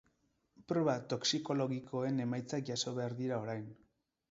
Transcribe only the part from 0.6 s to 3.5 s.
Proba toxikologikoen emaitzak jaso behar dira